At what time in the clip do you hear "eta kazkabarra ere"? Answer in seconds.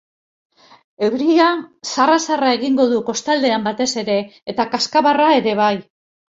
4.55-5.59